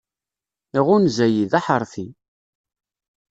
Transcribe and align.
Iɣunza-yi, 0.77 1.43
d 1.51 1.53
aḥeṛfi. 1.59 2.07